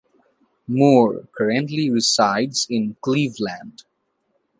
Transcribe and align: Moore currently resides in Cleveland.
Moore 0.67 1.27
currently 1.31 1.87
resides 1.87 2.65
in 2.67 2.95
Cleveland. 3.01 3.83